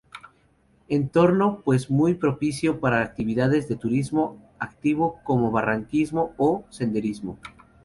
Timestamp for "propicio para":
2.15-3.03